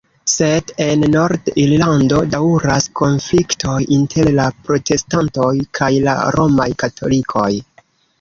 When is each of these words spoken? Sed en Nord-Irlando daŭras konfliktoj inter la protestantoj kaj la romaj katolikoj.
Sed 0.31 0.69
en 0.83 1.01
Nord-Irlando 1.15 2.21
daŭras 2.35 2.87
konfliktoj 3.01 3.75
inter 3.97 4.31
la 4.39 4.47
protestantoj 4.69 5.51
kaj 5.81 5.91
la 6.07 6.17
romaj 6.37 6.67
katolikoj. 6.85 7.47